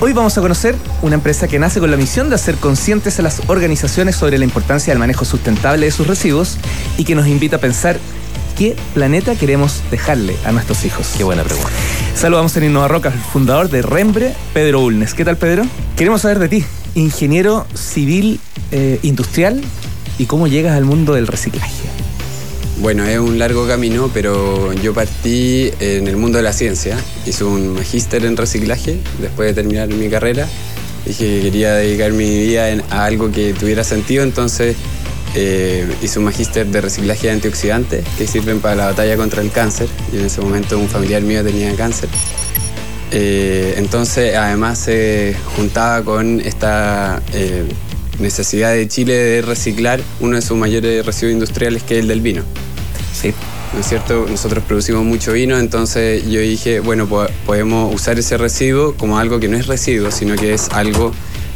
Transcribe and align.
Hoy 0.00 0.12
vamos 0.12 0.36
a 0.38 0.40
conocer 0.40 0.74
una 1.02 1.14
empresa 1.14 1.48
que 1.48 1.58
nace 1.58 1.80
con 1.80 1.90
la 1.90 1.96
misión 1.96 2.28
de 2.28 2.34
hacer 2.34 2.56
conscientes 2.56 3.18
a 3.18 3.22
las 3.22 3.42
organizaciones 3.48 4.16
sobre 4.16 4.38
la 4.38 4.44
importancia 4.44 4.92
del 4.92 4.98
manejo 4.98 5.24
sustentable 5.24 5.86
de 5.86 5.92
sus 5.92 6.06
residuos 6.06 6.58
y 6.96 7.04
que 7.04 7.14
nos 7.14 7.26
invita 7.26 7.56
a 7.56 7.60
pensar 7.60 7.98
qué 8.56 8.76
planeta 8.94 9.34
queremos 9.36 9.82
dejarle 9.90 10.36
a 10.44 10.52
nuestros 10.52 10.84
hijos. 10.84 11.14
Qué 11.16 11.24
buena 11.24 11.42
pregunta. 11.44 11.70
Saludamos 12.14 12.56
en 12.56 12.64
Innova 12.64 12.88
Roca, 12.88 13.10
el 13.10 13.18
fundador 13.18 13.70
de 13.70 13.82
Rembre, 13.82 14.34
Pedro 14.52 14.80
Ulnes. 14.80 15.14
¿Qué 15.14 15.24
tal, 15.24 15.36
Pedro? 15.36 15.64
Queremos 15.96 16.22
saber 16.22 16.38
de 16.38 16.48
ti, 16.48 16.64
ingeniero 16.94 17.66
civil 17.74 18.40
eh, 18.72 18.98
industrial, 19.02 19.62
y 20.18 20.26
cómo 20.26 20.46
llegas 20.46 20.76
al 20.76 20.84
mundo 20.84 21.14
del 21.14 21.26
reciclaje. 21.26 21.72
Bueno, 22.80 23.04
es 23.04 23.18
un 23.18 23.38
largo 23.38 23.66
camino, 23.66 24.10
pero 24.14 24.72
yo 24.72 24.94
partí 24.94 25.70
en 25.80 26.08
el 26.08 26.16
mundo 26.16 26.38
de 26.38 26.44
la 26.44 26.54
ciencia. 26.54 26.96
Hice 27.26 27.44
un 27.44 27.74
magíster 27.74 28.24
en 28.24 28.38
reciclaje 28.38 28.98
después 29.20 29.48
de 29.48 29.54
terminar 29.54 29.88
mi 29.88 30.08
carrera. 30.08 30.48
Dije 31.04 31.26
que 31.26 31.42
quería 31.42 31.74
dedicar 31.74 32.12
mi 32.12 32.38
vida 32.38 32.68
a 32.88 33.04
algo 33.04 33.30
que 33.30 33.52
tuviera 33.52 33.84
sentido, 33.84 34.22
entonces 34.24 34.76
eh, 35.34 35.86
hice 36.00 36.20
un 36.20 36.24
magíster 36.24 36.66
de 36.68 36.80
reciclaje 36.80 37.26
de 37.26 37.34
antioxidantes 37.34 38.02
que 38.16 38.26
sirven 38.26 38.60
para 38.60 38.76
la 38.76 38.86
batalla 38.86 39.14
contra 39.18 39.42
el 39.42 39.50
cáncer. 39.50 39.86
Y 40.10 40.16
en 40.16 40.24
ese 40.24 40.40
momento 40.40 40.78
un 40.78 40.88
familiar 40.88 41.20
mío 41.20 41.44
tenía 41.44 41.74
cáncer. 41.76 42.08
Eh, 43.10 43.74
entonces, 43.76 44.34
además 44.36 44.78
se 44.78 45.36
juntaba 45.54 46.02
con 46.02 46.40
esta 46.40 47.20
eh, 47.34 47.66
necesidad 48.20 48.72
de 48.72 48.88
Chile 48.88 49.12
de 49.12 49.42
reciclar 49.42 50.00
uno 50.20 50.36
de 50.36 50.42
sus 50.42 50.56
mayores 50.56 51.04
residuos 51.04 51.34
industriales, 51.34 51.82
que 51.82 51.96
es 51.96 52.00
el 52.00 52.08
del 52.08 52.22
vino. 52.22 52.42
Sí. 53.12 53.34
¿No 53.72 53.80
es 53.80 53.88
cierto? 53.88 54.26
Nosotros 54.28 54.64
producimos 54.64 55.04
mucho 55.04 55.32
vino, 55.32 55.56
entonces 55.58 56.28
yo 56.28 56.40
dije, 56.40 56.80
bueno, 56.80 57.06
podemos 57.46 57.94
usar 57.94 58.18
ese 58.18 58.36
residuo 58.36 58.94
como 58.94 59.18
algo 59.18 59.38
que 59.38 59.48
no 59.48 59.56
es 59.56 59.68
residuo, 59.68 60.10
sino 60.10 60.34
que 60.34 60.54
es 60.54 60.70
algo 60.70 61.12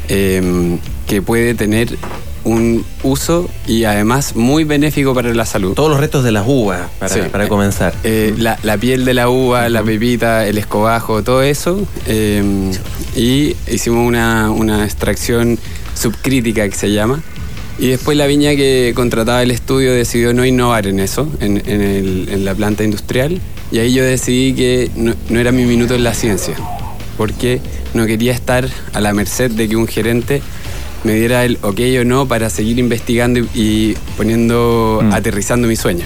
em, 0.09 0.79
que 1.09 1.23
puede 1.23 1.55
tener 1.55 1.99
un 2.45 2.85
uso 3.03 3.49
y 3.67 3.85
además 3.85 4.37
muy 4.37 4.65
benéfico 4.65 5.13
para 5.13 5.35
la 5.35 5.45
salud. 5.45 5.75
Todos 5.75 5.91
los 5.91 5.99
restos 5.99 6.23
de 6.23 6.31
las 6.31 6.45
uvas, 6.47 6.89
para, 7.33 7.49
comenzar. 7.49 7.95
Eh, 8.05 8.35
la, 8.37 8.77
piel 8.79 9.05
de 9.05 9.15
la 9.15 9.29
uva, 9.29 9.69
la 9.69 9.83
pepita, 9.83 10.47
el 10.47 10.59
escobajo, 10.59 11.25
todo 11.25 11.43
eso. 11.43 11.85
Em, 12.07 12.71
y 13.17 13.57
hicimos 13.67 14.07
una, 14.07 14.51
una 14.51 14.85
extracción 14.85 15.59
subcrítica 15.95 16.69
que 16.69 16.77
se 16.77 16.93
llama 16.93 17.23
y 17.79 17.89
después 17.89 18.17
la 18.17 18.27
viña 18.27 18.55
que 18.55 18.93
contrataba 18.95 19.43
el 19.43 19.51
estudio 19.51 19.93
decidió 19.93 20.33
no 20.33 20.45
innovar 20.45 20.87
en 20.87 21.01
eso, 21.01 21.29
en, 21.41 22.45
la 22.45 22.55
planta 22.55 22.85
industrial. 22.85 23.41
Y 23.73 23.79
ahí 23.79 23.93
yo 23.93 24.05
decidí 24.05 24.55
que 24.55 24.91
no, 24.95 25.15
era 25.39 25.51
mi 25.51 25.65
minuto 25.65 25.95
en 25.95 26.05
la 26.05 26.15
ciencia, 26.15 26.55
porque 27.17 27.61
no 27.93 28.07
quería 28.07 28.33
estar 28.33 28.69
a 28.93 29.01
la 29.01 29.13
merced 29.13 29.51
de 29.51 29.69
que 29.69 29.77
un 29.77 29.89
gerente 29.89 30.43
me 31.03 31.15
diera 31.15 31.45
el 31.45 31.59
ok 31.63 31.81
o 32.01 32.05
no 32.05 32.29
para 32.29 32.49
seguir 32.49 32.79
investigando 32.79 33.41
y, 33.55 33.95
poniendo, 34.17 35.01
mm. 35.03 35.13
aterrizando 35.13 35.67
mi 35.67 35.77
sueño. 35.77 36.05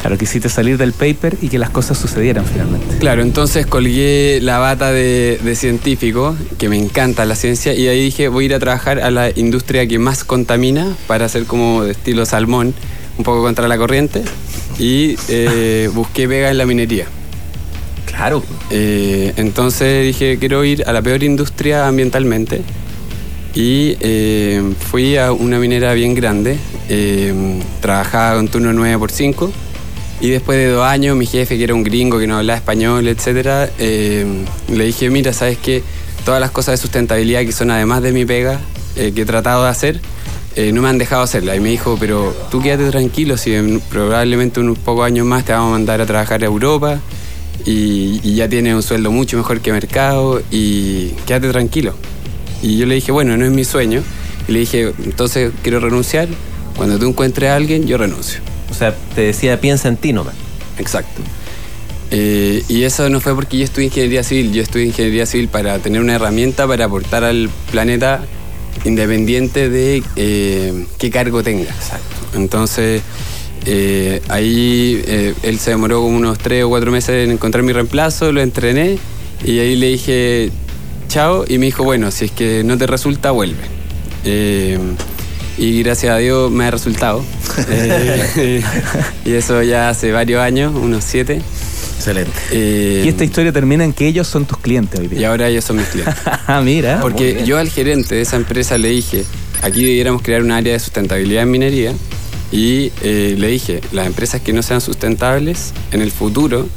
Claro, 0.00 0.16
quisiste 0.16 0.48
salir 0.48 0.78
del 0.78 0.94
paper 0.94 1.36
y 1.42 1.48
que 1.48 1.58
las 1.58 1.68
cosas 1.68 1.98
sucedieran 1.98 2.46
finalmente. 2.46 2.96
Claro, 2.98 3.20
entonces 3.20 3.66
colgué 3.66 4.38
la 4.40 4.58
bata 4.58 4.90
de, 4.92 5.38
científico, 5.54 6.34
que 6.58 6.70
me 6.70 6.78
encanta 6.78 7.26
la 7.26 7.34
ciencia, 7.34 7.74
y 7.74 7.86
ahí 7.86 8.04
dije, 8.04 8.28
voy 8.28 8.44
a 8.44 8.46
ir 8.46 8.54
a 8.54 8.58
trabajar 8.58 8.98
a 9.00 9.10
la 9.10 9.30
industria 9.36 9.86
que 9.86 9.98
más 9.98 10.24
contamina 10.24 10.96
para 11.06 11.26
hacer 11.26 11.44
como 11.44 11.84
de 11.84 11.92
estilo 11.92 12.24
salmón, 12.24 12.72
un 13.18 13.24
poco 13.24 13.42
contra 13.42 13.68
la 13.68 13.76
corriente, 13.76 14.22
y 14.78 15.16
eh, 15.28 15.90
busqué 15.94 16.26
pega 16.26 16.50
en 16.50 16.56
la 16.56 16.64
minería. 16.64 17.04
Claro. 18.06 18.42
Eh, 18.70 19.34
entonces 19.36 20.06
dije, 20.06 20.38
quiero 20.38 20.64
ir 20.64 20.82
a 20.86 20.94
la 20.94 21.02
peor 21.02 21.22
industria 21.22 21.86
ambientalmente, 21.86 22.62
y 23.54 23.96
eh, 24.00 24.62
fui 24.90 25.18
a 25.18 25.32
una 25.32 25.58
minera 25.58 25.92
bien 25.92 26.14
grande, 26.14 26.56
trabajaba 27.82 28.36
con 28.36 28.48
turno 28.48 28.72
9 28.72 28.98
por 28.98 29.10
5 29.10 29.52
y 30.20 30.28
después 30.28 30.58
de 30.58 30.68
dos 30.68 30.84
años, 30.84 31.16
mi 31.16 31.26
jefe, 31.26 31.56
que 31.56 31.64
era 31.64 31.74
un 31.74 31.82
gringo 31.82 32.18
que 32.18 32.26
no 32.26 32.36
hablaba 32.36 32.58
español, 32.58 33.08
etcétera, 33.08 33.70
eh, 33.78 34.26
le 34.68 34.84
dije, 34.84 35.08
mira, 35.08 35.32
¿sabes 35.32 35.56
qué? 35.56 35.82
Todas 36.24 36.40
las 36.40 36.50
cosas 36.50 36.72
de 36.72 36.76
sustentabilidad 36.76 37.40
que 37.40 37.52
son 37.52 37.70
además 37.70 38.02
de 38.02 38.12
mi 38.12 38.26
pega, 38.26 38.60
eh, 38.96 39.12
que 39.14 39.22
he 39.22 39.24
tratado 39.24 39.64
de 39.64 39.70
hacer, 39.70 40.00
eh, 40.56 40.72
no 40.72 40.82
me 40.82 40.90
han 40.90 40.98
dejado 40.98 41.22
hacerla. 41.22 41.56
Y 41.56 41.60
me 41.60 41.70
dijo, 41.70 41.96
pero 41.98 42.36
tú 42.50 42.60
quédate 42.60 42.90
tranquilo, 42.90 43.38
si 43.38 43.52
probablemente 43.88 44.60
unos 44.60 44.78
pocos 44.78 45.06
años 45.06 45.26
más 45.26 45.46
te 45.46 45.52
vamos 45.52 45.68
a 45.68 45.72
mandar 45.72 46.02
a 46.02 46.06
trabajar 46.06 46.42
a 46.42 46.46
Europa 46.46 47.00
y, 47.64 48.20
y 48.22 48.34
ya 48.34 48.46
tienes 48.46 48.74
un 48.74 48.82
sueldo 48.82 49.10
mucho 49.10 49.38
mejor 49.38 49.60
que 49.60 49.72
mercado 49.72 50.42
y 50.50 51.08
quédate 51.26 51.48
tranquilo. 51.48 51.94
Y 52.62 52.76
yo 52.76 52.84
le 52.84 52.96
dije, 52.96 53.10
bueno, 53.10 53.38
no 53.38 53.46
es 53.46 53.52
mi 53.52 53.64
sueño. 53.64 54.02
Y 54.48 54.52
le 54.52 54.58
dije, 54.60 54.92
entonces 55.02 55.50
quiero 55.62 55.80
renunciar. 55.80 56.28
Cuando 56.76 56.98
tú 56.98 57.08
encuentres 57.08 57.48
a 57.48 57.56
alguien, 57.56 57.86
yo 57.86 57.96
renuncio. 57.96 58.49
O 58.70 58.74
sea, 58.74 58.94
te 59.14 59.22
decía, 59.22 59.60
piensa 59.60 59.88
en 59.88 59.96
ti 59.96 60.12
nomás. 60.12 60.34
Exacto. 60.78 61.22
Eh, 62.10 62.64
y 62.68 62.82
eso 62.82 63.08
no 63.08 63.20
fue 63.20 63.34
porque 63.34 63.58
yo 63.58 63.64
estudié 63.64 63.86
ingeniería 63.86 64.24
civil, 64.24 64.52
yo 64.52 64.62
estudié 64.62 64.86
ingeniería 64.86 65.26
civil 65.26 65.48
para 65.48 65.78
tener 65.78 66.00
una 66.00 66.14
herramienta 66.14 66.66
para 66.66 66.86
aportar 66.86 67.22
al 67.22 67.48
planeta 67.70 68.24
independiente 68.84 69.68
de 69.68 70.02
eh, 70.16 70.86
qué 70.98 71.10
cargo 71.10 71.42
tenga. 71.42 71.70
Exacto. 71.70 72.16
Entonces, 72.34 73.02
eh, 73.66 74.22
ahí 74.28 75.02
él 75.42 75.58
se 75.58 75.70
demoró 75.70 76.00
como 76.02 76.16
unos 76.16 76.38
tres 76.38 76.64
o 76.64 76.68
cuatro 76.68 76.90
meses 76.90 77.24
en 77.24 77.32
encontrar 77.32 77.62
mi 77.62 77.72
reemplazo, 77.72 78.32
lo 78.32 78.40
entrené 78.40 78.98
y 79.44 79.58
ahí 79.58 79.76
le 79.76 79.88
dije 79.88 80.50
chao 81.08 81.44
y 81.46 81.58
me 81.58 81.66
dijo, 81.66 81.84
bueno, 81.84 82.10
si 82.10 82.26
es 82.26 82.30
que 82.30 82.64
no 82.64 82.78
te 82.78 82.86
resulta, 82.86 83.30
vuelve 83.32 83.58
y 85.60 85.82
gracias 85.82 86.14
a 86.14 86.16
Dios 86.16 86.50
me 86.50 86.64
ha 86.64 86.70
resultado. 86.70 87.22
Eh, 87.68 88.62
y 89.24 89.32
eso 89.32 89.62
ya 89.62 89.88
hace 89.88 90.12
varios 90.12 90.40
años, 90.40 90.74
unos 90.74 91.04
siete. 91.04 91.42
Excelente. 91.96 92.32
Eh, 92.50 93.02
y 93.04 93.08
esta 93.08 93.24
historia 93.24 93.52
termina 93.52 93.84
en 93.84 93.92
que 93.92 94.06
ellos 94.06 94.26
son 94.26 94.46
tus 94.46 94.58
clientes 94.58 94.98
hoy 94.98 95.08
día. 95.08 95.20
Y 95.20 95.24
ahora 95.24 95.48
ellos 95.48 95.64
son 95.64 95.76
mis 95.76 95.86
clientes. 95.88 96.14
ah, 96.46 96.60
mira. 96.62 97.00
Porque 97.00 97.42
yo 97.44 97.58
al 97.58 97.68
gerente 97.68 98.14
de 98.14 98.22
esa 98.22 98.36
empresa 98.36 98.78
le 98.78 98.88
dije, 98.88 99.24
aquí 99.62 99.84
debiéramos 99.84 100.22
crear 100.22 100.42
un 100.42 100.50
área 100.50 100.72
de 100.72 100.78
sustentabilidad 100.78 101.42
en 101.42 101.50
minería. 101.50 101.94
Y 102.52 102.90
eh, 103.02 103.36
le 103.38 103.48
dije, 103.48 103.80
las 103.92 104.06
empresas 104.06 104.40
que 104.40 104.52
no 104.52 104.62
sean 104.62 104.80
sustentables 104.80 105.72
en 105.92 106.02
el 106.02 106.10
futuro 106.10 106.68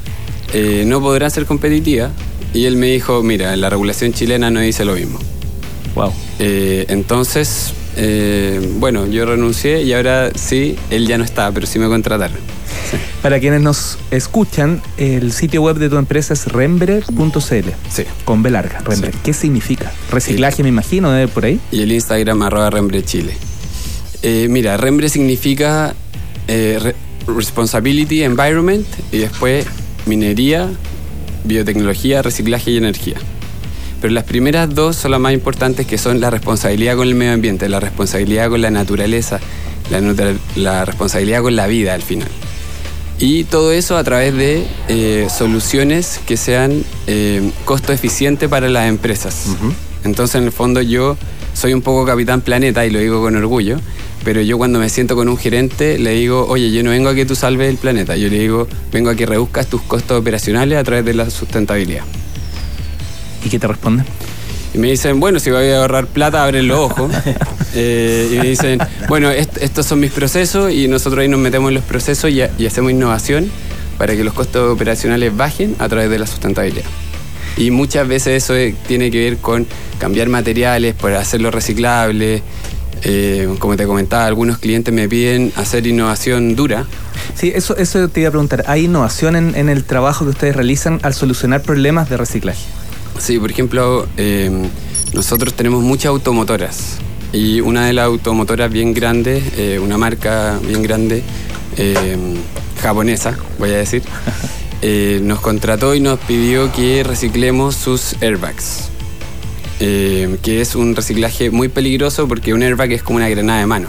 no 0.85 1.01
podrán 1.01 1.31
ser 1.31 1.45
competitivas. 1.45 2.11
Y 2.53 2.65
él 2.65 2.75
me 2.75 2.87
dijo, 2.87 3.23
mira, 3.23 3.55
la 3.55 3.71
regulación 3.71 4.13
chilena 4.13 4.51
no 4.51 4.59
dice 4.59 4.85
lo 4.85 4.93
mismo. 4.93 5.17
Wow. 5.95 6.13
entonces, 6.39 7.73
eh, 7.95 8.59
bueno, 8.77 9.07
yo 9.07 9.25
renuncié 9.25 9.83
y 9.83 9.93
ahora 9.93 10.31
sí, 10.35 10.77
él 10.89 11.07
ya 11.07 11.17
no 11.17 11.23
está, 11.23 11.51
pero 11.51 11.67
sí 11.67 11.79
me 11.79 11.87
contrataron. 11.87 12.37
Para 13.21 13.39
quienes 13.39 13.61
nos 13.61 13.97
escuchan, 14.11 14.81
el 14.97 15.31
sitio 15.31 15.61
web 15.61 15.77
de 15.77 15.89
tu 15.89 15.97
empresa 15.97 16.33
es 16.33 16.47
rembre.cl. 16.47 17.69
Sí. 17.89 18.03
Con 18.25 18.43
B 18.43 18.49
larga, 18.49 18.79
Rembre. 18.79 19.11
¿Qué 19.23 19.33
significa? 19.33 19.91
Reciclaje, 20.11 20.63
me 20.63 20.69
imagino, 20.69 21.11
debe 21.11 21.27
por 21.27 21.45
ahí. 21.45 21.59
Y 21.71 21.81
el 21.81 21.91
Instagram 21.91 22.41
arroba 22.41 22.69
Rembre 22.69 23.03
Chile. 23.03 23.33
Eh, 24.21 24.47
mira, 24.49 24.77
Rembre 24.77 25.09
significa 25.09 25.93
eh, 26.47 26.93
Responsibility 27.27 28.23
Environment 28.23 28.85
y 29.11 29.19
después 29.19 29.65
minería, 30.05 30.69
biotecnología, 31.45 32.21
reciclaje 32.21 32.71
y 32.71 32.77
energía. 32.77 33.15
Pero 34.03 34.15
las 34.15 34.25
primeras 34.25 34.75
dos 34.75 34.97
son 34.97 35.11
las 35.11 35.21
más 35.21 35.31
importantes, 35.31 35.87
que 35.87 35.97
son 35.97 36.19
la 36.19 36.29
responsabilidad 36.29 36.97
con 36.97 37.07
el 37.07 37.15
medio 37.15 37.31
ambiente, 37.31 37.69
la 37.69 37.79
responsabilidad 37.79 38.49
con 38.49 38.61
la 38.61 38.69
naturaleza, 38.69 39.39
la, 40.57 40.83
responsabilidad 40.83 41.41
con 41.41 41.55
la 41.55 41.67
vida 41.67 41.93
al 41.93 42.01
final. 42.01 42.27
Y 43.17 43.45
todo 43.45 43.71
eso 43.71 43.95
a 43.95 44.03
través 44.03 44.35
de 44.35 44.67
eh, 44.89 45.27
soluciones 45.29 46.19
que 46.25 46.35
sean 46.35 46.83
eh, 47.07 47.49
costo 47.63 47.93
eficiente 47.93 48.49
para 48.49 48.67
las 48.67 48.89
empresas. 48.89 49.45
Entonces, 50.03 50.35
en 50.35 50.43
el 50.43 50.51
fondo, 50.51 50.81
yo 50.81 51.15
soy 51.53 51.73
un 51.73 51.81
poco 51.81 52.05
capitán 52.05 52.41
planeta 52.41 52.85
y 52.85 52.89
lo 52.89 52.99
digo 52.99 53.21
con 53.21 53.37
orgullo, 53.37 53.77
pero 54.25 54.41
yo 54.41 54.57
cuando 54.57 54.79
me 54.79 54.89
siento 54.89 55.15
con 55.15 55.29
un 55.29 55.37
gerente 55.37 55.97
le 55.97 56.09
digo, 56.09 56.45
oye, 56.49 56.73
yo 56.73 56.83
no 56.83 56.89
vengo 56.89 57.07
a 57.07 57.15
que 57.15 57.25
tú 57.25 57.35
salves 57.35 57.69
el 57.69 57.77
planeta, 57.77 58.17
yo 58.17 58.27
le 58.27 58.37
digo, 58.37 58.67
vengo 58.91 59.11
a 59.11 59.15
que 59.15 59.25
reduzcas 59.25 59.67
tus 59.67 59.81
costos 59.81 60.19
operacionales 60.19 60.77
a 60.77 60.83
través 60.83 61.05
de 61.05 61.13
la 61.13 61.29
sustentabilidad. 61.29 62.03
¿Y 63.45 63.49
qué 63.49 63.59
te 63.59 63.67
responde? 63.67 64.03
Y 64.73 64.77
me 64.77 64.89
dicen, 64.89 65.19
bueno, 65.19 65.39
si 65.39 65.51
voy 65.51 65.69
a 65.69 65.81
ahorrar 65.81 66.07
plata, 66.07 66.43
abren 66.43 66.67
los 66.67 66.79
ojos. 66.79 67.11
Eh, 67.75 68.29
y 68.31 68.37
me 68.37 68.49
dicen, 68.49 68.77
bueno, 69.07 69.31
estos 69.31 69.87
son 69.87 69.99
mis 69.99 70.11
procesos 70.11 70.71
y 70.71 70.87
nosotros 70.87 71.23
ahí 71.23 71.27
nos 71.27 71.39
metemos 71.39 71.69
en 71.69 71.73
los 71.73 71.83
procesos 71.83 72.29
y, 72.29 72.39
y 72.59 72.67
hacemos 72.67 72.91
innovación 72.91 73.49
para 73.97 74.15
que 74.15 74.23
los 74.23 74.35
costos 74.35 74.71
operacionales 74.71 75.35
bajen 75.35 75.75
a 75.79 75.89
través 75.89 76.11
de 76.11 76.19
la 76.19 76.27
sustentabilidad. 76.27 76.85
Y 77.57 77.71
muchas 77.71 78.07
veces 78.07 78.43
eso 78.43 78.53
tiene 78.87 79.09
que 79.09 79.23
ver 79.23 79.37
con 79.37 79.65
cambiar 79.97 80.29
materiales, 80.29 80.93
por 80.93 81.13
hacerlo 81.13 81.49
reciclable, 81.49 82.43
eh, 83.05 83.53
como 83.59 83.75
te 83.75 83.85
comentaba, 83.85 84.25
algunos 84.25 84.59
clientes 84.59 84.93
me 84.93 85.09
piden 85.09 85.51
hacer 85.55 85.85
innovación 85.85 86.55
dura. 86.55 86.85
Sí, 87.35 87.51
eso, 87.53 87.75
eso 87.77 88.07
te 88.07 88.21
iba 88.21 88.29
a 88.29 88.31
preguntar. 88.31 88.63
¿Hay 88.67 88.85
innovación 88.85 89.35
en, 89.35 89.69
el 89.69 89.83
trabajo 89.83 90.25
que 90.25 90.31
ustedes 90.31 90.55
realizan 90.55 90.99
al 91.03 91.13
solucionar 91.13 91.61
problemas 91.61 92.09
de 92.09 92.17
reciclaje? 92.17 92.63
Sí, 93.23 93.39
por 93.39 93.49
ejemplo, 93.49 94.05
eh, 94.17 94.51
nosotros 95.13 95.53
tenemos 95.53 95.81
muchas 95.81 96.07
automotoras 96.07 96.97
y 97.31 97.61
una 97.61 97.85
de 97.85 97.93
las 97.93 98.05
automotoras 98.05 98.69
bien 98.69 98.93
grandes, 98.93 99.41
eh, 99.57 99.79
una 99.81 99.97
marca 99.97 100.59
bien 100.67 100.83
grande, 100.83 101.23
japonesa, 102.81 103.37
voy 103.57 103.69
a 103.69 103.77
decir, 103.77 104.03
nos 105.21 105.39
contrató 105.39 105.95
y 105.95 106.01
nos 106.01 106.19
pidió 106.19 106.69
que 106.73 107.03
reciclemos 107.03 107.75
sus 107.75 108.21
airbags. 108.21 108.89
Eh, 109.79 110.37
que 110.43 110.59
es 110.59 110.75
un 110.75 110.93
reciclaje 110.93 111.49
muy 111.49 111.67
peligroso 111.67 112.27
porque 112.27 112.53
un 112.53 112.61
airbag 112.61 112.91
es 112.91 113.03
como 113.03 113.17
una 113.17 113.29
granada 113.29 113.59
de 113.59 113.65
mano, 113.65 113.87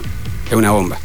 es 0.49 0.57
una 0.57 0.71
bomba. 0.71 0.99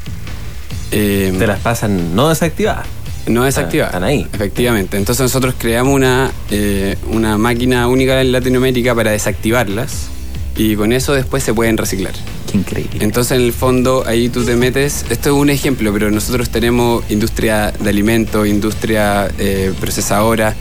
Eh, 0.92 1.34
Te 1.38 1.48
las 1.48 1.60
pasan 1.62 2.16
no 2.16 2.30
desactivadas. 2.30 2.88
No 3.28 3.44
desactivadas. 3.44 3.94
Están 3.94 4.04
ahí. 4.04 4.28
Efectivamente. 4.34 4.98
Entonces 4.98 5.22
nosotros 5.22 5.56
creamos 5.58 5.94
una, 5.94 6.32
eh, 6.50 6.98
una 7.12 7.38
máquina 7.38 7.88
única 7.88 8.20
en 8.22 8.32
Latinoamérica 8.32 8.96
para 8.96 9.12
desactivarlas 9.12 10.08
y 10.56 10.76
con 10.76 10.92
eso 10.92 11.14
después 11.14 11.44
se 11.44 11.54
pueden 11.54 11.78
reciclar. 11.78 12.14
Qué 12.52 12.58
increíble. 12.58 13.00
Entonces 13.02 13.38
en 13.38 13.44
el 13.44 13.54
fondo 13.54 14.04
ahí 14.06 14.30
tú 14.30 14.44
te 14.44 14.56
metes, 14.56 15.06
esto 15.10 15.30
es 15.30 15.36
un 15.36 15.50
ejemplo, 15.50 15.94
pero 15.94 16.10
nosotros 16.10 16.50
tenemos 16.50 17.04
industria 17.10 17.72
de 17.72 17.90
alimentos, 17.90 18.48
industria 18.48 19.30
procesadora, 19.80 20.56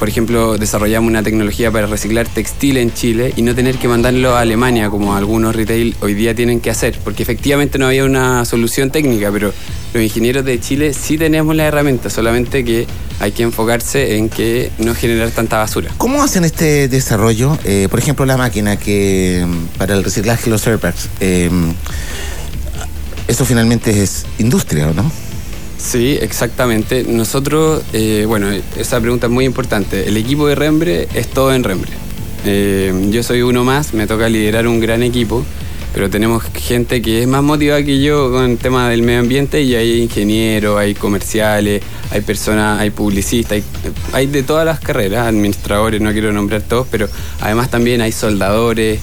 por 0.00 0.08
ejemplo, 0.08 0.56
desarrollamos 0.56 1.08
una 1.08 1.22
tecnología 1.22 1.70
para 1.70 1.86
reciclar 1.86 2.26
textil 2.26 2.78
en 2.78 2.90
Chile 2.90 3.34
y 3.36 3.42
no 3.42 3.54
tener 3.54 3.76
que 3.76 3.86
mandarlo 3.86 4.34
a 4.34 4.40
Alemania 4.40 4.88
como 4.88 5.14
algunos 5.14 5.54
retail 5.54 5.94
hoy 6.00 6.14
día 6.14 6.34
tienen 6.34 6.60
que 6.60 6.70
hacer, 6.70 6.98
porque 7.04 7.22
efectivamente 7.22 7.78
no 7.78 7.86
había 7.86 8.06
una 8.06 8.46
solución 8.46 8.90
técnica, 8.90 9.30
pero 9.30 9.52
los 9.92 10.02
ingenieros 10.02 10.42
de 10.46 10.58
Chile 10.58 10.94
sí 10.94 11.18
tenemos 11.18 11.54
la 11.54 11.66
herramienta, 11.66 12.08
solamente 12.08 12.64
que 12.64 12.86
hay 13.20 13.32
que 13.32 13.42
enfocarse 13.42 14.16
en 14.16 14.30
que 14.30 14.72
no 14.78 14.94
generar 14.94 15.32
tanta 15.32 15.58
basura. 15.58 15.90
¿Cómo 15.98 16.22
hacen 16.22 16.46
este 16.46 16.88
desarrollo? 16.88 17.58
Eh, 17.64 17.88
por 17.90 17.98
ejemplo, 17.98 18.24
la 18.24 18.38
máquina 18.38 18.76
que 18.78 19.46
mm, 19.46 19.76
para 19.76 19.94
el 19.94 20.02
reciclaje 20.02 20.44
de 20.44 20.50
los 20.50 20.66
airbags, 20.66 21.10
eh, 21.20 21.50
eso 23.28 23.44
finalmente 23.44 24.02
es 24.02 24.24
industria, 24.38 24.92
¿no? 24.96 25.12
Sí, 25.80 26.18
exactamente. 26.20 27.04
Nosotros, 27.04 27.82
eh, 27.94 28.24
bueno, 28.28 28.48
esa 28.76 29.00
pregunta 29.00 29.26
es 29.26 29.32
muy 29.32 29.46
importante. 29.46 30.06
El 30.06 30.16
equipo 30.16 30.46
de 30.46 30.54
Rembre 30.54 31.08
es 31.14 31.28
todo 31.28 31.54
en 31.54 31.64
Rembre. 31.64 31.90
Eh, 32.44 33.08
yo 33.10 33.22
soy 33.22 33.42
uno 33.42 33.64
más, 33.64 33.94
me 33.94 34.06
toca 34.06 34.28
liderar 34.28 34.66
un 34.66 34.78
gran 34.78 35.02
equipo, 35.02 35.44
pero 35.94 36.10
tenemos 36.10 36.44
gente 36.54 37.00
que 37.00 37.22
es 37.22 37.28
más 37.28 37.42
motivada 37.42 37.82
que 37.82 38.00
yo 38.00 38.30
con 38.30 38.50
el 38.50 38.58
tema 38.58 38.90
del 38.90 39.02
medio 39.02 39.20
ambiente 39.20 39.62
y 39.62 39.74
hay 39.74 40.02
ingenieros, 40.02 40.78
hay 40.78 40.94
comerciales, 40.94 41.82
hay 42.10 42.20
personas, 42.20 42.78
hay 42.78 42.90
publicistas, 42.90 43.52
hay, 43.52 43.64
hay 44.12 44.26
de 44.26 44.42
todas 44.42 44.66
las 44.66 44.80
carreras, 44.80 45.26
administradores, 45.26 46.00
no 46.00 46.12
quiero 46.12 46.30
nombrar 46.30 46.62
todos, 46.62 46.86
pero 46.90 47.08
además 47.40 47.70
también 47.70 48.00
hay 48.02 48.12
soldadores, 48.12 49.00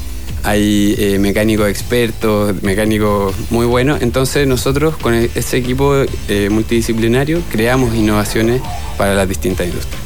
hay 0.48 0.96
eh, 0.98 1.20
mecánicos 1.20 1.68
expertos, 1.68 2.64
mecánicos 2.64 3.36
muy 3.50 3.66
buenos. 3.66 4.02
Entonces 4.02 4.48
nosotros 4.48 4.96
con 4.96 5.14
e-, 5.14 5.30
ese 5.36 5.58
equipo 5.58 5.94
eh, 6.30 6.50
multidisciplinario 6.50 7.42
creamos 7.52 7.94
innovaciones 7.94 8.62
para 8.98 9.14
las 9.14 9.28
distintas 9.28 9.68
industrias. 9.68 10.02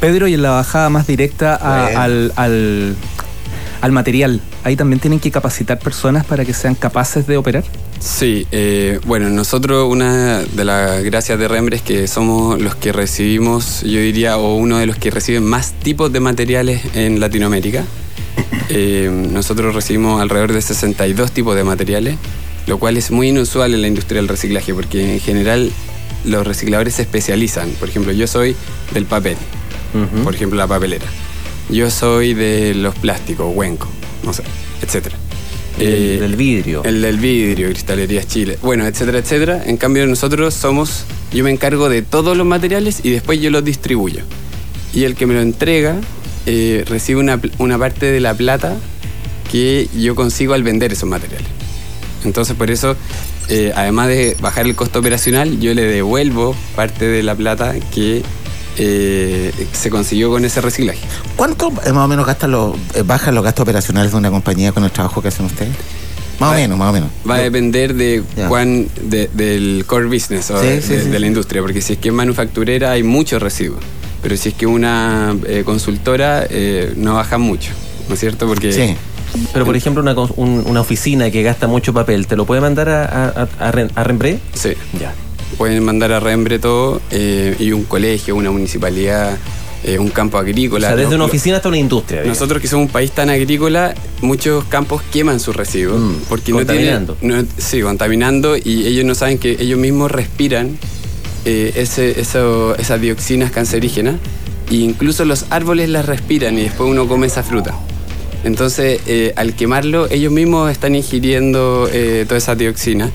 Pedro, 0.00 0.26
y 0.28 0.34
en 0.34 0.40
la 0.40 0.50
bajada 0.50 0.88
más 0.88 1.06
directa 1.06 1.56
al, 1.56 2.96
material, 3.90 4.40
¿ahí 4.64 4.76
también 4.76 4.98
tienen 4.98 5.20
que 5.20 5.30
capacitar 5.30 5.78
personas 5.78 6.24
para 6.24 6.46
que 6.46 6.54
sean 6.54 6.74
capaces 6.74 7.26
de 7.26 7.36
operar? 7.36 7.64
Sí, 8.00 8.46
eh, 8.50 8.98
bueno, 9.04 9.28
nosotros 9.28 9.86
una 9.90 10.38
de 10.38 10.64
las 10.64 11.04
gracias 11.04 11.38
de 11.38 11.48
Rembre 11.48 11.76
es 11.76 11.82
que 11.82 12.08
somos 12.08 12.60
los 12.60 12.74
que 12.76 12.92
recibimos, 12.92 13.82
yo 13.82 14.00
diría, 14.00 14.38
o 14.38 14.56
uno 14.56 14.78
de 14.78 14.86
los 14.86 14.96
que 14.96 15.10
reciben 15.10 15.44
más 15.44 15.72
tipos 15.72 16.10
de 16.12 16.20
materiales 16.20 16.80
en 16.94 17.20
Latinoamérica. 17.20 17.84
Eh, 18.68 19.10
nosotros 19.30 19.74
recibimos 19.74 20.20
alrededor 20.20 20.52
de 20.52 20.62
62 20.62 21.32
tipos 21.32 21.54
de 21.56 21.64
materiales, 21.64 22.16
lo 22.66 22.78
cual 22.78 22.96
es 22.96 23.10
muy 23.10 23.28
inusual 23.28 23.74
en 23.74 23.82
la 23.82 23.88
industria 23.88 24.20
del 24.20 24.28
reciclaje, 24.28 24.72
porque 24.72 25.14
en 25.14 25.20
general 25.20 25.70
los 26.24 26.46
recicladores 26.46 26.94
se 26.94 27.02
especializan. 27.02 27.70
Por 27.78 27.88
ejemplo, 27.88 28.12
yo 28.12 28.26
soy 28.26 28.56
del 28.94 29.06
papel, 29.06 29.36
por 30.24 30.34
ejemplo, 30.34 30.58
la 30.58 30.66
papelera. 30.66 31.06
Yo 31.70 31.90
soy 31.90 32.34
de 32.34 32.74
los 32.74 32.94
plásticos, 32.94 33.54
huenco, 33.54 33.88
no 34.24 34.32
sé, 34.32 34.42
etcétera. 34.82 35.16
El 35.78 35.88
eh, 35.88 36.20
del 36.20 36.36
vidrio. 36.36 36.84
El 36.84 37.00
del 37.02 37.18
vidrio, 37.18 37.68
Cristalerías 37.68 38.26
Chile. 38.26 38.58
Bueno, 38.62 38.86
etcétera, 38.86 39.18
etcétera. 39.18 39.62
En 39.64 39.76
cambio, 39.76 40.06
nosotros 40.06 40.54
somos, 40.54 41.04
yo 41.32 41.44
me 41.44 41.50
encargo 41.50 41.88
de 41.88 42.02
todos 42.02 42.36
los 42.36 42.46
materiales 42.46 43.00
y 43.02 43.10
después 43.10 43.40
yo 43.40 43.50
los 43.50 43.64
distribuyo. 43.64 44.22
Y 44.94 45.04
el 45.04 45.14
que 45.14 45.26
me 45.26 45.34
lo 45.34 45.40
entrega 45.40 45.96
eh, 46.46 46.84
recibe 46.86 47.20
una, 47.20 47.78
parte 47.78 48.06
de 48.06 48.20
la 48.20 48.34
plata 48.34 48.76
que 49.50 49.88
yo 49.96 50.14
consigo 50.14 50.54
al 50.54 50.62
vender 50.62 50.92
esos 50.92 51.08
materiales. 51.08 51.48
Entonces 52.24 52.56
por 52.56 52.70
eso, 52.70 52.96
eh, 53.48 53.72
además 53.74 54.08
de 54.08 54.36
bajar 54.40 54.66
el 54.66 54.74
costo 54.74 54.98
operacional, 54.98 55.60
yo 55.60 55.74
le 55.74 55.82
devuelvo 55.82 56.56
parte 56.74 57.06
de 57.06 57.22
la 57.22 57.34
plata 57.34 57.74
que 57.92 58.22
eh, 58.78 59.52
se 59.72 59.90
consiguió 59.90 60.30
con 60.30 60.44
ese 60.44 60.60
reciclaje. 60.60 61.00
¿Cuánto 61.36 61.70
más 61.70 61.84
o 61.86 62.08
menos 62.08 62.26
los, 62.48 62.76
bajan 63.06 63.34
los 63.34 63.44
gastos 63.44 63.62
operacionales 63.64 64.12
de 64.12 64.18
una 64.18 64.30
compañía 64.30 64.72
con 64.72 64.84
el 64.84 64.90
trabajo 64.90 65.20
que 65.22 65.28
hacen 65.28 65.46
ustedes? 65.46 65.72
Más 66.40 66.52
o 66.52 66.54
menos, 66.54 66.78
más 66.78 66.90
o 66.90 66.92
menos. 66.92 67.10
Va 67.28 67.36
a 67.36 67.40
depender 67.40 67.94
de 67.94 68.24
cuán 68.48 68.88
del 69.02 69.84
core 69.86 70.06
business 70.06 70.50
o 70.50 70.58
de, 70.58 71.18
la 71.20 71.26
industria, 71.26 71.62
porque 71.62 71.80
si 71.80 71.92
es 71.92 71.98
que 72.00 72.08
es 72.08 72.14
manufacturera 72.14 72.92
hay 72.92 73.02
muchos 73.04 73.40
residuos 73.40 73.80
pero 74.22 74.36
si 74.36 74.50
es 74.50 74.54
que 74.54 74.66
una 74.66 75.36
eh, 75.46 75.62
consultora 75.64 76.46
eh, 76.48 76.94
no 76.96 77.14
baja 77.14 77.38
mucho, 77.38 77.72
¿no 78.08 78.14
es 78.14 78.20
cierto? 78.20 78.46
Porque 78.46 78.72
sí. 78.72 78.94
Pero 79.52 79.64
por 79.64 79.74
ejemplo, 79.74 80.02
una, 80.02 80.14
una, 80.36 80.80
oficina 80.80 81.30
que 81.30 81.42
gasta 81.42 81.66
mucho 81.66 81.94
papel, 81.94 82.26
¿te 82.26 82.36
lo 82.36 82.44
puede 82.44 82.60
mandar 82.60 82.90
a, 82.90 83.48
a, 83.58 83.68
a, 83.68 84.04
Rembre? 84.04 84.38
Sí. 84.52 84.74
Ya. 85.00 85.14
Pueden 85.56 85.82
mandar 85.82 86.12
a 86.12 86.20
Rembre 86.20 86.58
todo 86.58 87.00
eh, 87.10 87.56
y 87.58 87.72
un 87.72 87.84
colegio, 87.84 88.36
una 88.36 88.50
municipalidad, 88.50 89.38
un 89.98 90.10
campo 90.10 90.36
agrícola. 90.36 90.86
O 90.86 90.90
sea, 90.90 90.96
desde 90.96 91.14
una 91.14 91.24
oficina 91.24 91.56
hasta 91.56 91.68
una 91.68 91.78
industria. 91.78 92.22
Nosotros 92.24 92.60
que 92.60 92.68
somos 92.68 92.86
un 92.86 92.92
país 92.92 93.10
tan 93.10 93.30
agrícola, 93.30 93.94
muchos 94.20 94.64
campos 94.64 95.02
queman 95.10 95.40
sus 95.40 95.56
residuos. 95.56 95.98
Mm, 95.98 96.14
porque 96.28 96.52
contaminando. 96.52 97.16
No 97.22 97.28
tienen, 97.28 97.48
sí, 97.56 97.80
contaminando 97.80 98.56
y 98.56 98.86
ellos 98.86 99.06
no 99.06 99.14
saben 99.14 99.38
que 99.38 99.56
ellos 99.58 99.78
mismos 99.78 100.10
respiran 100.10 100.78
eh, 101.44 101.72
ese, 101.76 102.20
esas 102.20 103.00
dioxinas 103.00 103.50
cancerígenas 103.50 104.16
e 104.70 104.76
incluso 104.76 105.24
los 105.24 105.46
árboles 105.50 105.88
las 105.88 106.06
respiran 106.06 106.56
y 106.56 106.62
después 106.62 106.88
uno 106.88 107.08
come 107.08 107.26
esa 107.26 107.42
fruta. 107.42 107.74
Entonces, 108.44 109.00
eh, 109.06 109.32
al 109.36 109.54
quemarlo, 109.54 110.10
ellos 110.10 110.32
mismos 110.32 110.70
están 110.70 110.94
ingiriendo 110.94 111.88
eh, 111.92 112.24
toda 112.26 112.38
esa 112.38 112.54
dioxina, 112.54 113.10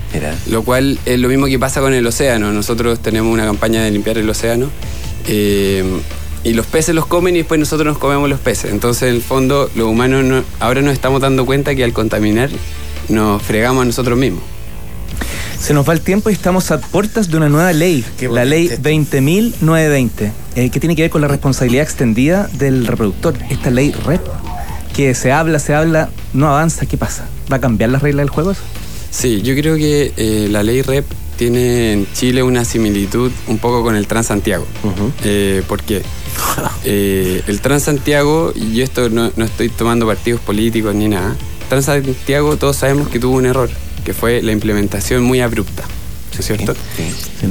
lo 0.50 0.62
cual 0.62 0.98
es 1.04 1.18
lo 1.18 1.28
mismo 1.28 1.46
que 1.46 1.58
pasa 1.58 1.80
con 1.80 1.92
el 1.92 2.06
océano. 2.06 2.52
Nosotros 2.52 3.00
tenemos 3.00 3.32
una 3.32 3.44
campaña 3.44 3.82
de 3.82 3.90
limpiar 3.90 4.16
el 4.16 4.28
océano 4.28 4.70
y 6.44 6.52
los 6.54 6.66
peces 6.66 6.94
los 6.94 7.06
comen 7.06 7.34
y 7.34 7.38
después 7.38 7.60
nosotros 7.60 7.86
nos 7.86 7.98
comemos 7.98 8.28
los 8.28 8.40
peces. 8.40 8.70
Entonces, 8.72 9.10
en 9.10 9.16
el 9.16 9.22
fondo, 9.22 9.70
los 9.74 9.88
humanos 9.88 10.44
ahora 10.60 10.80
nos 10.80 10.94
estamos 10.94 11.20
dando 11.20 11.44
cuenta 11.44 11.74
que 11.74 11.84
al 11.84 11.92
contaminar 11.92 12.48
nos 13.08 13.42
fregamos 13.42 13.82
a 13.82 13.84
nosotros 13.84 14.18
mismos. 14.18 14.42
Se 15.60 15.74
nos 15.74 15.88
va 15.88 15.92
el 15.92 16.00
tiempo 16.00 16.30
y 16.30 16.32
estamos 16.32 16.70
a 16.70 16.80
puertas 16.80 17.30
de 17.30 17.36
una 17.36 17.48
nueva 17.48 17.72
ley, 17.72 18.04
la 18.30 18.44
ley 18.44 18.68
20.920, 18.68 20.32
eh, 20.54 20.70
que 20.70 20.80
tiene 20.80 20.94
que 20.94 21.02
ver 21.02 21.10
con 21.10 21.20
la 21.20 21.28
responsabilidad 21.28 21.82
extendida 21.82 22.48
del 22.54 22.86
reproductor. 22.86 23.34
Esta 23.50 23.70
ley 23.70 23.92
REP, 23.92 24.20
que 24.94 25.14
se 25.14 25.32
habla, 25.32 25.58
se 25.58 25.74
habla, 25.74 26.10
no 26.32 26.48
avanza, 26.48 26.86
¿qué 26.86 26.96
pasa? 26.96 27.26
¿Va 27.52 27.56
a 27.56 27.60
cambiar 27.60 27.90
las 27.90 28.02
reglas 28.02 28.24
del 28.24 28.30
juego 28.30 28.52
Sí, 29.10 29.42
yo 29.42 29.54
creo 29.54 29.76
que 29.76 30.12
eh, 30.16 30.48
la 30.50 30.62
ley 30.62 30.80
REP 30.82 31.04
tiene 31.36 31.92
en 31.92 32.12
Chile 32.12 32.42
una 32.42 32.64
similitud 32.64 33.30
un 33.48 33.58
poco 33.58 33.82
con 33.82 33.96
el 33.96 34.06
Transantiago. 34.06 34.66
Eh, 35.24 35.62
¿Por 35.66 35.82
qué? 35.82 36.02
el 36.84 37.60
Transantiago, 37.60 38.52
y 38.54 38.74
yo 38.74 38.84
esto 38.84 39.10
no, 39.10 39.32
no 39.36 39.44
estoy 39.44 39.68
tomando 39.68 40.06
partidos 40.06 40.40
políticos 40.40 40.94
ni 40.94 41.08
nada, 41.08 41.36
Transantiago 41.68 42.56
todos 42.56 42.76
sabemos 42.76 43.08
que 43.08 43.18
tuvo 43.18 43.36
un 43.36 43.46
error 43.46 43.70
que 44.04 44.14
fue 44.14 44.42
la 44.42 44.52
implementación 44.52 45.22
muy 45.22 45.40
abrupta. 45.40 45.84
¿no 46.32 46.40
es 46.40 46.46
cierto? 46.46 46.74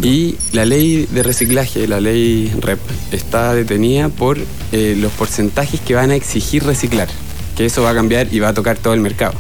y 0.02 0.38
la 0.54 0.66
ley 0.66 1.08
de 1.12 1.24
reciclaje, 1.24 1.88
la 1.88 2.00
ley 2.00 2.54
REP, 2.62 2.80
está 3.12 3.54
detenida 3.54 4.10
por 4.10 4.38
eh, 4.72 4.96
los 4.98 5.12
porcentajes 5.12 5.82
que 5.82 5.94
van 5.94 6.12
a 6.12 6.16
exigir 6.16 6.64
reciclar. 6.64 7.10
que 7.58 7.66
eso 7.66 7.82
va 7.82 7.90
a 7.90 7.94
cambiar 7.94 8.32
y 8.32 8.40
va 8.40 8.50
a 8.50 8.54
tocar 8.54 8.78
todo 8.78 8.94
el 8.94 9.02
mercado. 9.02 9.34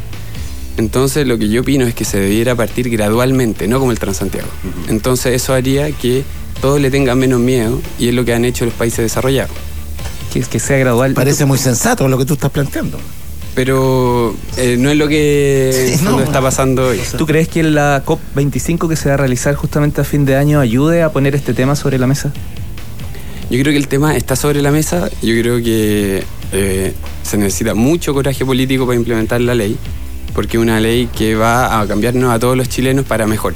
Entonces 0.77 1.25
lo 1.25 1.38
que 1.38 1.50
yo 1.50 1.62
opino 1.62 1.86
es 1.86 1.96
que 1.96 2.05
se 2.05 2.19
debiera 2.19 2.55
partir 2.55 2.89
gradualmente, 2.89 3.67
no 3.67 3.79
como 3.79 3.91
el 3.91 4.00
Transantiago. 4.00 4.48
Entonces 4.89 5.34
eso 5.34 5.53
haría 5.53 5.91
que 5.91 6.24
todos 6.62 6.79
le 6.79 6.91
tengan 6.91 7.17
menos 7.17 7.39
miedo 7.39 7.81
y 7.98 8.10
es 8.10 8.13
lo 8.13 8.25
que 8.25 8.34
han 8.34 8.46
hecho 8.46 8.65
los 8.65 8.74
países 8.74 9.00
desarrollados. 9.00 9.55
Que, 10.34 10.41
que 10.41 10.60
sea 10.60 10.77
gradual. 10.77 11.13
Parece 11.13 11.46
muy 11.46 11.57
sensato 11.57 12.07
lo 12.07 12.17
que 12.17 12.25
tú 12.25 12.34
estás 12.34 12.51
planteando. 12.51 13.00
Pero 13.57 14.35
eh, 14.57 14.75
no 14.77 14.91
es 14.91 14.97
lo 14.97 15.07
que 15.07 15.95
Sí, 15.97 16.03
no. 16.05 16.11
no 16.11 16.19
está 16.19 16.39
pasando 16.41 16.89
hoy. 16.89 16.99
¿Tú 17.17 17.25
crees 17.25 17.47
que 17.47 17.63
la 17.63 18.03
COP25 18.05 18.87
que 18.87 18.95
se 18.95 19.09
va 19.09 19.15
a 19.15 19.17
realizar 19.17 19.55
justamente 19.55 19.99
a 19.99 20.03
fin 20.03 20.25
de 20.25 20.35
año 20.35 20.59
ayude 20.59 21.01
a 21.01 21.11
poner 21.11 21.33
este 21.33 21.55
tema 21.55 21.75
sobre 21.75 21.97
la 21.97 22.05
mesa? 22.05 22.31
Yo 23.49 23.59
creo 23.59 23.71
que 23.73 23.77
el 23.77 23.87
tema 23.87 24.15
está 24.15 24.35
sobre 24.35 24.61
la 24.61 24.69
mesa. 24.69 25.09
Yo 25.23 25.33
creo 25.41 25.57
que 25.63 26.23
eh, 26.51 26.93
se 27.23 27.37
necesita 27.39 27.73
mucho 27.73 28.13
coraje 28.13 28.45
político 28.45 28.85
para 28.85 28.95
implementar 28.95 29.41
la 29.41 29.55
ley, 29.55 29.75
porque 30.35 30.57
es 30.57 30.61
una 30.61 30.79
ley 30.79 31.07
que 31.07 31.33
va 31.33 31.81
a 31.81 31.87
cambiarnos 31.87 32.31
a 32.31 32.37
todos 32.37 32.55
los 32.55 32.69
chilenos 32.69 33.05
para 33.05 33.25
mejor. 33.25 33.55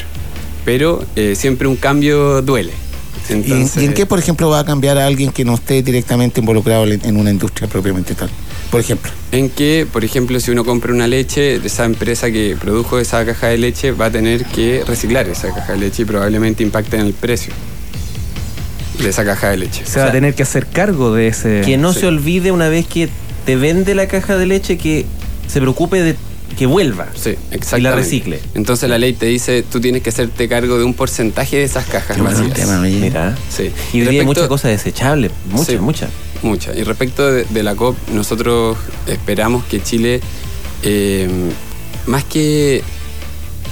Pero 0.66 1.06
eh, 1.16 1.36
siempre 1.36 1.68
un 1.68 1.76
cambio 1.76 2.42
duele. 2.42 2.72
¿Y, 3.30 3.34
Entonces, 3.34 3.84
y 3.84 3.86
en 3.86 3.94
qué, 3.94 4.08
por 4.08 4.18
ejemplo, 4.18 4.50
va 4.50 4.62
a 4.62 4.66
cambiar 4.66 4.98
a 4.98 5.06
alguien 5.06 5.32
que 5.32 5.46
no 5.46 5.54
esté 5.54 5.84
directamente 5.84 6.40
involucrado 6.40 6.86
en 6.88 7.18
una 7.18 7.30
industria 7.30 7.70
propiamente 7.70 8.16
tal? 8.16 8.32
Por 8.72 8.80
ejemplo. 8.80 9.12
En 9.34 9.50
que, 9.50 9.86
por 9.92 10.06
ejemplo, 10.06 10.40
si 10.40 10.50
uno 10.50 10.64
compra 10.66 10.94
una 10.94 11.06
leche, 11.08 11.56
esa 11.58 11.84
empresa 11.86 12.32
que 12.32 12.56
produjo 12.60 13.00
esa 13.00 13.26
caja 13.26 13.48
de 13.48 13.58
leche 13.58 13.92
va 13.92 14.06
a 14.06 14.12
tener 14.12 14.46
que 14.46 14.84
reciclar 14.88 15.28
esa 15.28 15.54
caja 15.54 15.74
de 15.74 15.80
leche 15.80 16.04
y 16.04 16.06
probablemente 16.06 16.64
impacte 16.64 16.96
en 16.98 17.06
el 17.08 17.14
precio 17.14 17.54
de 19.02 19.10
esa 19.10 19.26
caja 19.26 19.50
de 19.50 19.58
leche. 19.58 19.86
Se 19.86 20.00
va 20.00 20.08
a 20.08 20.12
tener 20.12 20.36
que 20.36 20.44
hacer 20.44 20.68
cargo 20.68 21.14
de 21.14 21.28
ese... 21.28 21.62
Que 21.66 21.78
no 21.78 21.92
Sí. 21.94 22.02
se 22.02 22.08
olvide 22.08 22.52
una 22.52 22.70
vez 22.70 22.86
que 22.88 23.10
te 23.46 23.56
vende 23.56 23.94
la 23.96 24.08
caja 24.08 24.38
de 24.38 24.46
leche 24.46 24.78
que 24.78 25.06
se 25.48 25.60
preocupe 25.60 26.02
de 26.02 26.16
que 26.58 26.66
vuelva. 26.66 27.08
Sí. 27.16 27.36
Y 27.78 27.82
la 27.82 27.96
recicle. 27.96 28.40
Entonces 28.54 28.90
la 28.90 28.98
ley 28.98 29.14
te 29.14 29.26
dice, 29.26 29.64
tú 29.64 29.82
tienes 29.82 30.04
que 30.04 30.10
hacerte 30.12 30.48
cargo 30.48 30.78
de 30.78 30.84
un 30.84 30.94
porcentaje 30.94 31.58
de 31.58 31.64
esas 31.64 31.86
cajas 31.86 32.16
Qué 32.16 32.22
bueno 32.22 32.38
vacías. 32.38 32.54
tema. 32.58 32.80
Mira. 32.80 33.36
Sí. 33.50 33.64
Y 33.64 33.66
hoy 33.68 33.72
día 33.72 34.00
hay 34.00 34.06
respecto- 34.06 34.26
muchas 34.26 34.48
cosas 34.48 34.72
desechables. 34.72 35.32
Muchas, 35.50 35.68
Sí. 35.68 35.78
muchas. 35.78 36.10
Muchas. 36.44 36.76
Y 36.78 36.84
respecto 36.84 37.32
de, 37.32 37.46
de 37.46 37.64
la 37.64 37.76
COP, 37.76 37.96
nosotros 38.10 38.78
esperamos 39.08 39.64
que 39.66 39.82
Chile, 39.82 40.22
eh, 40.84 41.30
más 42.08 42.24
que 42.24 42.84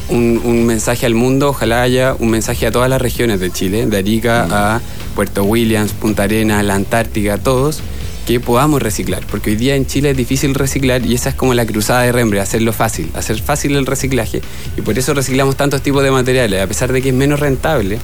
un, 0.09 0.41
un 0.43 0.65
mensaje 0.65 1.05
al 1.05 1.15
mundo, 1.15 1.49
ojalá 1.49 1.81
haya 1.81 2.15
un 2.19 2.29
mensaje 2.29 2.67
a 2.67 2.71
todas 2.71 2.89
las 2.89 3.01
regiones 3.01 3.39
de 3.39 3.51
Chile, 3.51 3.85
de 3.87 3.97
Arica 3.97 4.47
a 4.49 4.81
Puerto 5.15 5.43
Williams, 5.43 5.93
Punta 5.93 6.23
Arenas, 6.23 6.63
la 6.63 6.75
Antártica, 6.75 7.37
todos, 7.37 7.81
que 8.27 8.39
podamos 8.39 8.81
reciclar. 8.81 9.25
Porque 9.25 9.49
hoy 9.49 9.55
día 9.55 9.75
en 9.75 9.87
Chile 9.87 10.11
es 10.11 10.17
difícil 10.17 10.53
reciclar 10.53 11.03
y 11.05 11.15
esa 11.15 11.29
es 11.29 11.35
como 11.35 11.55
la 11.55 11.65
cruzada 11.65 12.03
de 12.03 12.11
Rembre, 12.11 12.39
hacerlo 12.39 12.73
fácil, 12.73 13.09
hacer 13.15 13.41
fácil 13.41 13.75
el 13.75 13.87
reciclaje. 13.87 14.41
Y 14.77 14.81
por 14.81 14.97
eso 14.99 15.15
reciclamos 15.15 15.55
tantos 15.55 15.81
tipos 15.81 16.03
de 16.03 16.11
materiales, 16.11 16.61
a 16.61 16.67
pesar 16.67 16.93
de 16.93 17.01
que 17.01 17.09
es 17.09 17.15
menos 17.15 17.39
rentable 17.39 17.97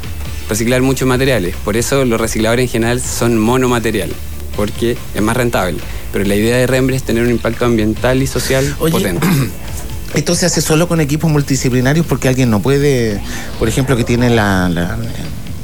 reciclar 0.50 0.82
muchos 0.82 1.08
materiales. 1.08 1.56
Por 1.64 1.78
eso 1.78 2.06
los 2.06 2.20
recicladores 2.20 2.64
en 2.64 2.70
general 2.70 3.02
son 3.02 3.38
monomaterial, 3.38 4.10
porque 4.56 4.98
es 5.14 5.22
más 5.22 5.36
rentable. 5.38 5.78
Pero 6.14 6.26
la 6.26 6.36
idea 6.36 6.58
de 6.58 6.68
Rembre 6.68 6.96
es 6.96 7.04
tener 7.04 7.24
un 7.24 7.30
impacto 7.32 7.66
ambiental 7.66 8.22
y 8.22 8.28
social 8.28 8.76
Oye, 8.80 8.92
potente. 8.92 9.28
Esto 10.14 10.34
se 10.36 10.46
hace 10.46 10.62
solo 10.62 10.88
con 10.88 11.02
equipos 11.02 11.30
multidisciplinarios 11.30 12.06
porque 12.06 12.30
alguien 12.30 12.50
no 12.50 12.62
puede, 12.62 13.20
por 13.60 13.68
ejemplo, 13.68 13.98
que 13.98 14.04
tiene 14.06 14.30
la, 14.30 14.70
la- 14.70 14.98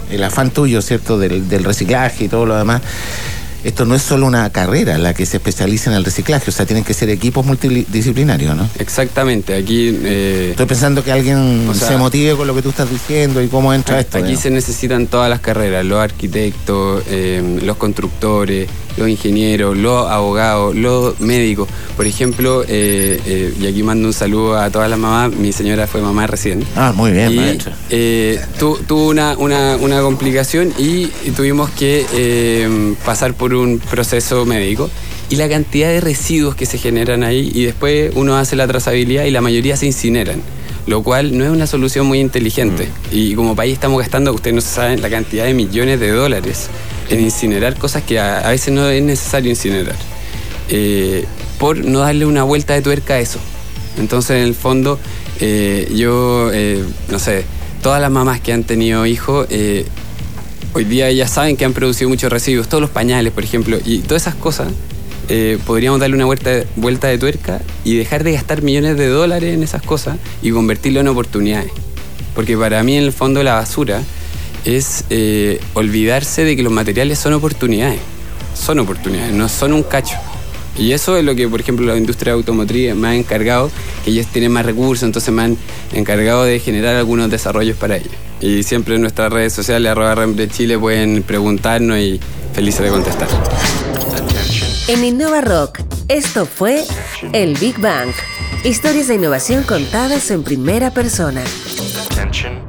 el 0.09 0.23
afán 0.25 0.51
tuyo, 0.51 0.81
¿cierto?, 0.81 1.17
del, 1.17 1.47
del 1.47 1.63
reciclaje 1.63 2.25
y 2.25 2.27
todo 2.27 2.45
lo 2.45 2.57
demás. 2.57 2.81
Esto 3.63 3.85
no 3.85 3.93
es 3.95 4.01
solo 4.01 4.25
una 4.25 4.49
carrera 4.51 4.97
la 4.97 5.13
que 5.13 5.25
se 5.25 5.37
especializa 5.37 5.91
en 5.91 5.95
el 5.97 6.03
reciclaje, 6.03 6.49
o 6.49 6.53
sea, 6.53 6.65
tienen 6.65 6.83
que 6.83 6.93
ser 6.95 7.09
equipos 7.09 7.45
multidisciplinarios, 7.45 8.55
¿no? 8.55 8.67
Exactamente, 8.79 9.55
aquí... 9.55 9.95
eh, 10.03 10.47
Estoy 10.51 10.65
pensando 10.65 11.03
que 11.03 11.11
alguien 11.11 11.67
O 11.69 11.73
sea- 11.75 11.87
se 11.89 11.97
motive 11.97 12.35
con 12.35 12.47
lo 12.47 12.55
que 12.55 12.61
tú 12.63 12.69
estás 12.69 12.89
diciendo 12.89 13.41
y 13.41 13.47
cómo 13.47 13.73
entra 13.73 13.99
esto. 13.99 14.17
Aquí 14.17 14.35
se 14.35 14.49
necesitan 14.49 15.05
todas 15.07 15.29
las 15.29 15.41
carreras, 15.41 15.85
los 15.85 15.99
arquitectos, 15.99 17.03
eh, 17.09 17.59
los 17.63 17.77
constructores, 17.77 18.67
los 18.97 19.07
ingenieros, 19.09 19.77
los 19.77 20.09
abogados, 20.09 20.75
los 20.75 21.19
médicos. 21.19 21.67
Por 21.97 22.05
ejemplo, 22.07 22.63
eh, 22.67 23.19
eh, 23.25 23.53
y 23.59 23.65
aquí 23.67 23.83
mando 23.83 24.07
un 24.07 24.13
saludo 24.13 24.57
a 24.57 24.69
todas 24.69 24.89
las 24.89 24.99
mamás, 24.99 25.31
mi 25.37 25.51
señora 25.51 25.87
fue 25.87 26.01
mamá 26.01 26.27
recién. 26.27 26.63
Ah, 26.75 26.93
muy 26.95 27.11
bien, 27.11 27.31
y 27.33 27.35
maestro. 27.35 27.71
eh, 27.89 28.39
tu- 28.59 28.77
tuvo 28.87 29.07
una, 29.09 29.37
una- 29.37 29.75
una 29.77 30.01
complicación 30.01 30.73
y, 30.77 31.07
tuvimos 31.35 31.69
que 31.71 32.05
eh, 32.13 32.93
pasar 33.05 33.33
por 33.33 33.53
un 33.53 33.79
proceso 33.79 34.45
médico. 34.45 34.89
Y 35.29 35.37
la 35.37 35.47
cantidad 35.47 35.87
de 35.87 36.01
residuos 36.01 36.55
que 36.55 36.65
se 36.65 36.77
generan 36.77 37.23
ahí 37.23 37.49
y 37.53 37.63
después 37.63 38.11
uno 38.15 38.35
hace 38.37 38.57
la 38.57 38.67
trazabilidad 38.67 39.23
y 39.23 39.31
la 39.31 39.39
mayoría 39.39 39.77
se 39.77 39.85
incineran. 39.85 40.41
Lo 40.87 41.03
cual 41.03 41.37
no 41.37 41.45
es 41.45 41.51
una 41.51 41.67
solución 41.67 42.05
muy 42.07 42.19
inteligente. 42.19 42.89
Y 43.13 43.33
como 43.35 43.55
país 43.55 43.71
estamos 43.73 43.99
gastando, 44.01 44.33
ustedes 44.33 44.55
no 44.55 44.61
saben, 44.61 45.01
la 45.01 45.09
cantidad 45.09 45.45
de 45.45 45.53
millones 45.53 45.99
de 46.01 46.09
dólares 46.09 46.67
en 47.11 47.19
incinerar 47.19 47.77
cosas 47.77 48.03
que 48.03 48.19
a, 48.19 48.47
veces 48.49 48.73
no 48.73 48.89
es 48.89 49.03
necesario 49.03 49.49
incinerar. 49.49 49.95
Eh, 50.69 51.25
por 51.59 51.77
no 51.85 51.99
darle 51.99 52.25
una 52.25 52.43
vuelta 52.43 52.73
de 52.73 52.81
tuerca 52.81 53.15
a 53.15 53.19
eso. 53.19 53.39
Entonces, 53.99 54.37
en 54.37 54.43
el 54.43 54.55
fondo, 54.55 54.97
eh, 55.41 55.91
yo, 55.93 56.49
eh, 56.53 56.83
no 57.09 57.19
sé, 57.19 57.43
todas 57.83 58.01
las 58.01 58.09
mamás 58.09 58.39
que 58.39 58.53
han 58.53 58.63
tenido 58.63 59.05
hijos, 59.05 59.47
hoy 60.73 60.83
día 60.85 61.09
ellas 61.09 61.29
saben 61.29 61.57
que 61.57 61.65
han 61.65 61.73
producido 61.73 62.09
muchos 62.09 62.31
residuos, 62.31 62.69
todos 62.69 62.81
los 62.81 62.89
pañales, 62.89 63.33
por 63.33 63.43
ejemplo, 63.43 63.77
y 63.85 63.99
todas 63.99 64.23
esas 64.23 64.35
cosas, 64.35 64.69
podríamos 65.65 65.99
darle 65.99 66.15
una 66.15 66.25
vuelta, 66.25 66.51
vuelta 66.75 67.07
de 67.07 67.17
tuerca 67.17 67.61
y 67.85 67.95
dejar 67.95 68.23
de 68.23 68.33
gastar 68.33 68.61
millones 68.61 68.97
de 68.97 69.07
dólares 69.07 69.53
en 69.53 69.63
esas 69.63 69.81
cosas 69.81 70.17
y 70.41 70.51
convertirlo 70.51 70.99
en 71.01 71.07
oportunidades. 71.09 71.71
Porque 72.35 72.57
para 72.57 72.81
mí, 72.83 72.97
en 72.97 73.03
el 73.03 73.13
fondo, 73.13 73.43
la 73.43 73.55
basura 73.55 74.01
es 74.65 75.05
eh, 75.09 75.59
olvidarse 75.73 76.43
de 76.43 76.55
que 76.55 76.63
los 76.63 76.71
materiales 76.71 77.19
son 77.19 77.33
oportunidades. 77.33 77.99
Son 78.53 78.79
oportunidades, 78.79 79.33
no 79.33 79.49
son 79.49 79.73
un 79.73 79.83
cacho. 79.83 80.15
Y 80.77 80.93
eso 80.93 81.17
es 81.17 81.23
lo 81.23 81.35
que, 81.35 81.47
por 81.47 81.59
ejemplo, 81.59 81.85
la 81.85 81.97
industria 81.97 82.33
automotriz 82.33 82.95
me 82.95 83.09
ha 83.09 83.15
encargado, 83.15 83.69
que 84.03 84.11
ellos 84.11 84.27
tienen 84.27 84.51
más 84.51 84.65
recursos, 84.65 85.03
entonces 85.03 85.33
me 85.33 85.43
han 85.43 85.57
encargado 85.93 86.43
de 86.43 86.59
generar 86.59 86.95
algunos 86.95 87.29
desarrollos 87.29 87.77
para 87.77 87.97
ellos. 87.97 88.13
Y 88.39 88.63
siempre 88.63 88.95
en 88.95 89.01
nuestras 89.01 89.31
redes 89.31 89.53
sociales, 89.53 89.91
arroba 89.91 90.15
Rembre 90.15 90.47
Chile, 90.47 90.79
pueden 90.79 91.23
preguntarnos 91.23 91.97
y 91.97 92.19
felices 92.53 92.81
de 92.81 92.89
contestar. 92.89 93.27
En 94.87 95.03
Innova 95.03 95.41
Rock, 95.41 95.79
esto 96.07 96.45
fue 96.45 96.83
El 97.33 97.55
Big 97.55 97.79
Bang. 97.79 98.09
Historias 98.63 99.07
de 99.07 99.15
innovación 99.15 99.63
contadas 99.63 100.31
en 100.31 100.43
primera 100.43 100.91
persona. 100.91 101.43
Attention, 102.11 102.60